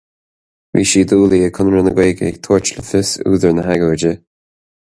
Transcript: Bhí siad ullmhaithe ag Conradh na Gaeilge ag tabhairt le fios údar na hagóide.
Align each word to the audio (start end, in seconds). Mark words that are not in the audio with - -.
Bhí 0.77 0.85
siad 0.91 1.11
ullmhaithe 1.17 1.49
ag 1.49 1.53
Conradh 1.57 1.85
na 1.89 1.93
Gaeilge 1.99 2.31
ag 2.31 2.39
tabhairt 2.47 2.73
le 2.79 2.87
fios 2.89 3.13
údar 3.35 3.57
na 3.59 3.67
hagóide. 3.69 4.15